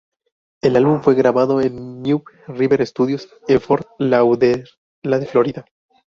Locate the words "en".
1.61-2.01, 3.47-3.61